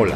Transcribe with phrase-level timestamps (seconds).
[0.00, 0.14] Hola,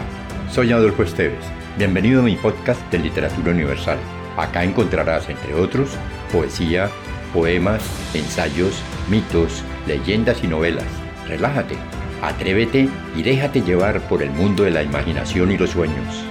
[0.48, 1.44] soy Adolfo Esteves.
[1.76, 3.98] Bienvenido a mi podcast de Literatura Universal.
[4.36, 5.96] Acá encontrarás, entre otros,
[6.30, 6.88] poesía,
[7.34, 7.82] poemas,
[8.14, 10.86] ensayos, mitos, leyendas y novelas.
[11.26, 11.74] Relájate,
[12.22, 16.24] atrévete y déjate llevar por el mundo de la imaginación y los sueños.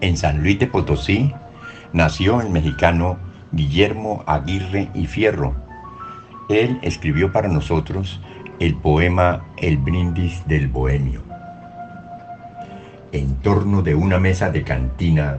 [0.00, 1.30] En San Luis de Potosí
[1.92, 3.18] nació el mexicano
[3.52, 5.63] Guillermo Aguirre y Fierro,
[6.48, 8.20] él escribió para nosotros
[8.60, 11.22] el poema El brindis del bohemio.
[13.12, 15.38] En torno de una mesa de cantina,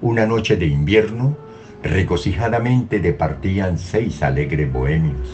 [0.00, 1.36] una noche de invierno,
[1.82, 5.28] regocijadamente departían seis alegres bohemios.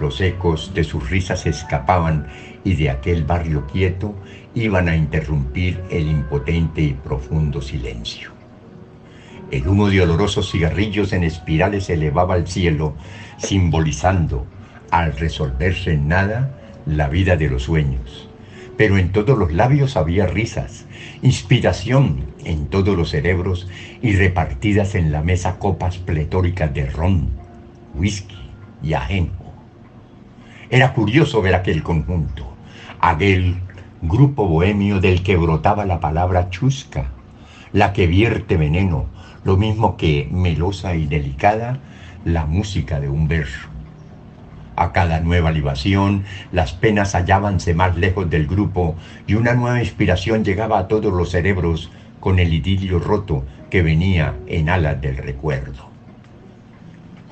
[0.00, 2.26] Los ecos de sus risas escapaban
[2.64, 4.14] y de aquel barrio quieto
[4.54, 8.41] iban a interrumpir el impotente y profundo silencio.
[9.52, 12.94] El humo de olorosos cigarrillos en espirales se elevaba al cielo,
[13.36, 14.46] simbolizando,
[14.90, 18.30] al resolverse en nada, la vida de los sueños.
[18.78, 20.86] Pero en todos los labios había risas,
[21.20, 23.68] inspiración en todos los cerebros
[24.00, 27.28] y repartidas en la mesa copas pletóricas de ron,
[27.94, 28.38] whisky
[28.82, 29.52] y ajenjo.
[30.70, 32.56] Era curioso ver aquel conjunto,
[33.00, 33.56] aquel
[34.00, 37.10] grupo bohemio del que brotaba la palabra chusca,
[37.72, 39.06] la que vierte veneno,
[39.44, 41.78] lo mismo que melosa y delicada
[42.24, 43.68] la música de un verso.
[44.76, 50.44] A cada nueva libación, las penas hallábanse más lejos del grupo y una nueva inspiración
[50.44, 55.91] llegaba a todos los cerebros con el idilio roto que venía en alas del recuerdo.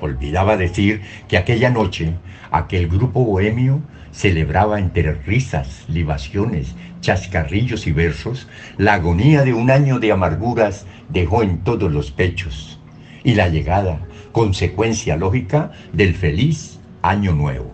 [0.01, 2.15] Olvidaba decir que aquella noche
[2.51, 9.99] aquel grupo bohemio celebraba entre risas, libaciones, chascarrillos y versos la agonía de un año
[9.99, 12.79] de amarguras dejó en todos los pechos
[13.23, 13.99] y la llegada,
[14.31, 17.71] consecuencia lógica, del feliz año nuevo.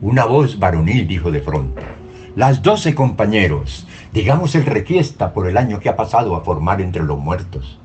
[0.00, 1.80] Una voz varonil dijo de pronto,
[2.36, 7.02] las doce compañeros, digamos el requiesta por el año que ha pasado a formar entre
[7.02, 7.78] los muertos.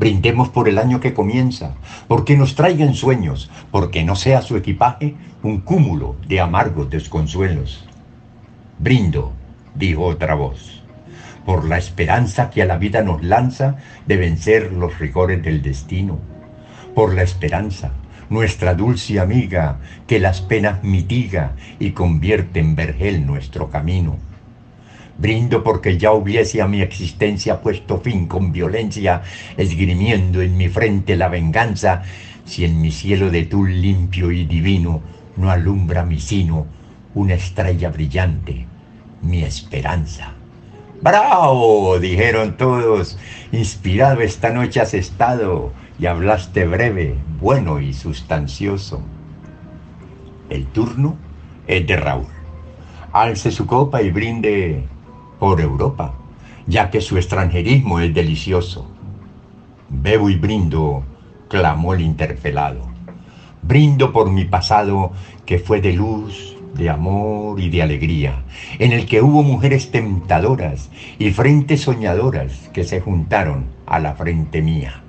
[0.00, 1.74] Brindemos por el año que comienza,
[2.08, 7.86] porque nos traigan sueños, porque no sea su equipaje un cúmulo de amargos desconsuelos.
[8.78, 9.34] Brindo,
[9.74, 10.82] dijo otra voz,
[11.44, 16.18] por la esperanza que a la vida nos lanza de vencer los rigores del destino,
[16.94, 17.92] por la esperanza,
[18.30, 24.29] nuestra dulce amiga, que las penas mitiga y convierte en vergel nuestro camino
[25.20, 29.20] Brindo porque ya hubiese a mi existencia puesto fin con violencia,
[29.58, 32.02] esgrimiendo en mi frente la venganza,
[32.46, 35.02] si en mi cielo de tul limpio y divino
[35.36, 36.66] no alumbra mi sino
[37.14, 38.66] una estrella brillante,
[39.20, 40.32] mi esperanza.
[41.02, 41.98] ¡Bravo!
[41.98, 43.18] dijeron todos.
[43.52, 49.02] Inspirado esta noche has estado y hablaste breve, bueno y sustancioso.
[50.48, 51.16] El turno
[51.66, 52.26] es de Raúl.
[53.12, 54.84] Alce su copa y brinde
[55.40, 56.14] por Europa,
[56.68, 58.86] ya que su extranjerismo es delicioso.
[59.88, 61.02] Bebo y brindo,
[61.48, 62.86] clamó el interpelado.
[63.62, 65.10] Brindo por mi pasado
[65.44, 68.42] que fue de luz, de amor y de alegría,
[68.78, 74.62] en el que hubo mujeres tentadoras y frentes soñadoras que se juntaron a la frente
[74.62, 75.02] mía.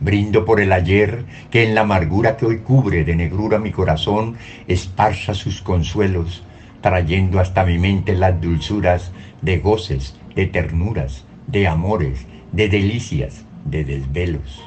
[0.00, 4.36] Brindo por el ayer que en la amargura que hoy cubre de negrura mi corazón
[4.68, 6.44] esparza sus consuelos,
[6.82, 9.10] trayendo hasta mi mente las dulzuras
[9.44, 14.62] de goces, de ternuras, de amores, de delicias, de desvelos.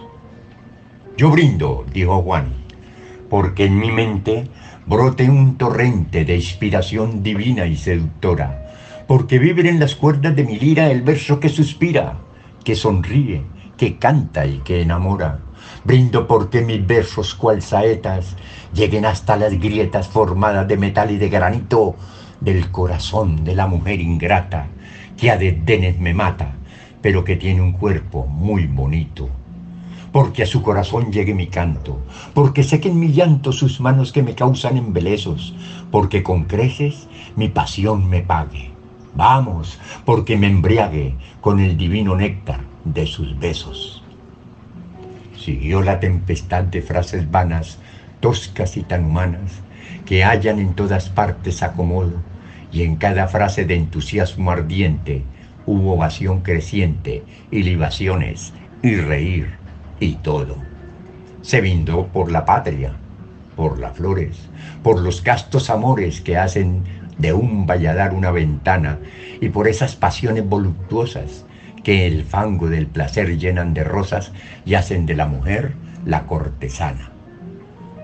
[1.18, 2.54] Yo brindo, dijo Juan,
[3.30, 4.48] porque en mi mente
[4.86, 8.72] brote un torrente de inspiración divina y seductora,
[9.08, 12.20] porque vibre en las cuerdas de mi lira el verso que suspira,
[12.64, 13.42] que sonríe,
[13.78, 15.40] que canta y que enamora.
[15.84, 18.36] Brindo porque mis versos cual saetas
[18.74, 21.96] lleguen hasta las grietas formadas de metal y de granito
[22.42, 24.68] del corazón de la mujer ingrata
[25.18, 26.54] que a desdenes me mata,
[27.02, 29.30] pero que tiene un cuerpo muy bonito.
[30.12, 32.00] Porque a su corazón llegue mi canto,
[32.34, 35.56] porque sequen mi llanto sus manos que me causan embelezos,
[35.92, 38.72] porque con creces mi pasión me pague.
[39.16, 44.04] Vamos, porque me embriague con el divino néctar de sus besos.
[45.38, 47.80] Siguió la tempestad de frases vanas,
[48.20, 49.62] toscas y tan humanas,
[50.06, 52.14] que hallan en todas partes acomodo,
[52.72, 55.24] y en cada frase de entusiasmo ardiente
[55.66, 59.56] hubo ovación creciente y libaciones y reír
[60.00, 60.58] y todo.
[61.42, 62.94] Se brindó por la patria,
[63.56, 64.50] por las flores,
[64.84, 66.84] por los castos amores que hacen
[67.18, 69.00] de un valladar una ventana
[69.42, 71.46] y por esas pasiones voluptuosas
[71.84, 74.32] que el fango del placer llenan de rosas
[74.66, 75.74] y hacen de la mujer
[76.06, 77.12] la cortesana.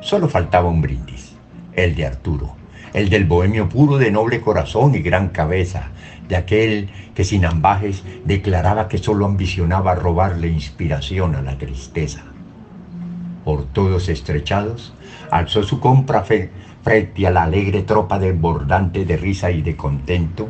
[0.02, 1.33] Solo faltaba un brindis,
[1.76, 2.56] el de Arturo,
[2.94, 5.90] el del bohemio puro de noble corazón y gran cabeza,
[6.28, 12.24] de aquel que sin ambajes declaraba que solo ambicionaba robarle inspiración a la tristeza.
[13.44, 14.94] Por todos estrechados,
[15.32, 20.50] alzó su compra frente a la alegre tropa desbordante de risa y de contento,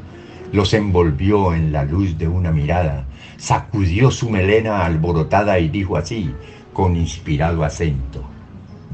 [0.51, 3.05] los envolvió en la luz de una mirada,
[3.37, 6.31] sacudió su melena alborotada y dijo así,
[6.73, 8.23] con inspirado acento,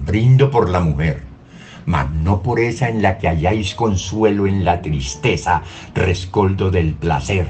[0.06, 1.29] brindo por la mujer,
[1.90, 5.64] mas no por esa en la que halláis consuelo en la tristeza,
[5.96, 7.48] rescoldo del placer,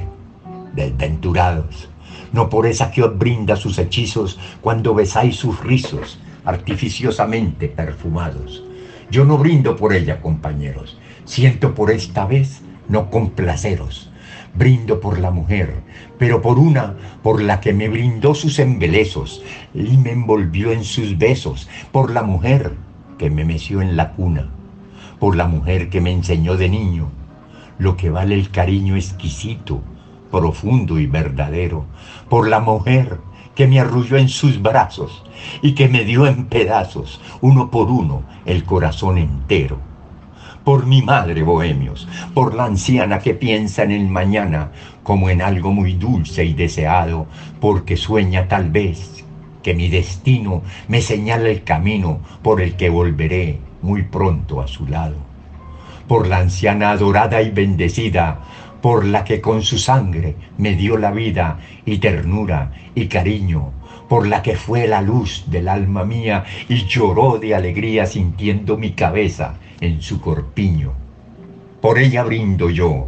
[0.73, 1.89] desventurados,
[2.31, 8.63] no por esa que os brinda sus hechizos cuando besáis sus rizos, artificiosamente perfumados.
[9.11, 14.09] Yo no brindo por ella, compañeros, siento por esta vez no complaceros.
[14.55, 15.73] Brindo por la mujer,
[16.17, 19.43] pero por una por la que me brindó sus embelezos
[19.73, 22.71] y me envolvió en sus besos, por la mujer
[23.19, 24.49] que me meció en la cuna,
[25.19, 27.11] por la mujer que me enseñó de niño
[27.79, 29.81] lo que vale el cariño exquisito,
[30.29, 31.85] profundo y verdadero,
[32.29, 33.19] por la mujer
[33.55, 35.23] que me arrulló en sus brazos
[35.61, 39.79] y que me dio en pedazos, uno por uno, el corazón entero.
[40.65, 45.71] Por mi madre, bohemios, por la anciana que piensa en el mañana como en algo
[45.71, 47.27] muy dulce y deseado,
[47.61, 49.25] porque sueña tal vez
[49.63, 54.87] que mi destino me señala el camino por el que volveré muy pronto a su
[54.87, 55.15] lado.
[56.07, 58.39] Por la anciana adorada y bendecida,
[58.81, 63.71] por la que con su sangre me dio la vida y ternura y cariño,
[64.07, 68.91] por la que fue la luz del alma mía y lloró de alegría sintiendo mi
[68.91, 70.93] cabeza en su corpiño.
[71.81, 73.07] Por ella brindo yo,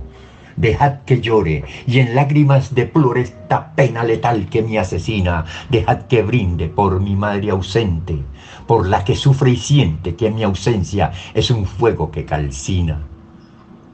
[0.55, 6.23] dejad que llore y en lágrimas deplore esta pena letal que me asesina, dejad que
[6.23, 8.19] brinde por mi madre ausente,
[8.67, 12.99] por la que sufre y siente que mi ausencia es un fuego que calcina,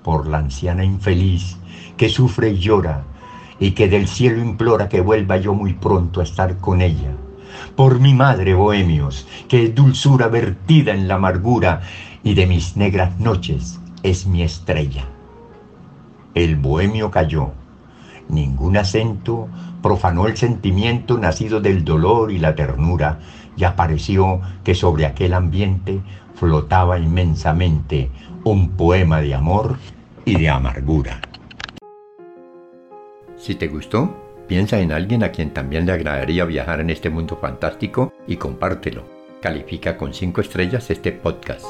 [0.04, 1.58] por la anciana infeliz
[1.98, 3.04] que sufre y llora,
[3.60, 7.12] y que del cielo implora que vuelva yo muy pronto a estar con ella.
[7.76, 11.82] Por mi madre, bohemios, que es dulzura vertida en la amargura,
[12.24, 15.06] y de mis negras noches es mi estrella.
[16.38, 17.50] El bohemio cayó.
[18.30, 19.48] Ningún acento
[19.82, 23.18] profanó el sentimiento nacido del dolor y la ternura,
[23.56, 26.00] y apareció que sobre aquel ambiente
[26.36, 28.12] flotaba inmensamente
[28.44, 29.78] un poema de amor
[30.26, 31.22] y de amargura.
[33.36, 34.16] Si te gustó,
[34.48, 39.06] piensa en alguien a quien también le agradaría viajar en este mundo fantástico y compártelo.
[39.42, 41.66] Califica con 5 estrellas este podcast.